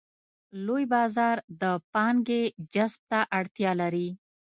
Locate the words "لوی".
0.65-0.83